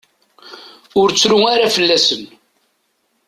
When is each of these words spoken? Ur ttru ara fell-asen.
Ur 0.99 1.07
ttru 1.09 1.39
ara 1.53 1.73
fell-asen. 1.75 2.23